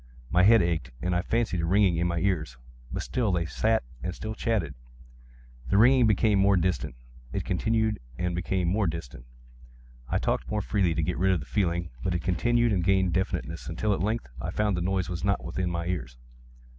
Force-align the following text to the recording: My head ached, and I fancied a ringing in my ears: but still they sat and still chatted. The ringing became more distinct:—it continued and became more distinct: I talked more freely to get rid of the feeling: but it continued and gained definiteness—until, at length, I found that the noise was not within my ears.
My 0.31 0.41
head 0.41 0.63
ached, 0.63 0.89
and 0.99 1.15
I 1.15 1.21
fancied 1.21 1.59
a 1.61 1.65
ringing 1.67 1.97
in 1.97 2.07
my 2.07 2.17
ears: 2.17 2.57
but 2.91 3.03
still 3.03 3.31
they 3.31 3.45
sat 3.45 3.83
and 4.01 4.15
still 4.15 4.33
chatted. 4.33 4.73
The 5.69 5.77
ringing 5.77 6.07
became 6.07 6.39
more 6.39 6.57
distinct:—it 6.57 7.45
continued 7.45 7.99
and 8.17 8.33
became 8.33 8.67
more 8.67 8.87
distinct: 8.87 9.27
I 10.09 10.17
talked 10.17 10.49
more 10.49 10.63
freely 10.63 10.95
to 10.95 11.03
get 11.03 11.19
rid 11.19 11.33
of 11.33 11.39
the 11.39 11.45
feeling: 11.45 11.91
but 12.03 12.15
it 12.15 12.23
continued 12.23 12.73
and 12.73 12.83
gained 12.83 13.13
definiteness—until, 13.13 13.93
at 13.93 13.99
length, 14.01 14.25
I 14.41 14.49
found 14.49 14.75
that 14.75 14.81
the 14.81 14.85
noise 14.85 15.07
was 15.07 15.23
not 15.23 15.43
within 15.45 15.69
my 15.69 15.85
ears. 15.85 16.17